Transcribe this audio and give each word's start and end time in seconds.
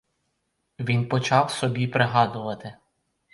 Він 0.79 1.07
почав 1.09 1.51
собі 1.51 1.87
пригадувати. 1.87 2.77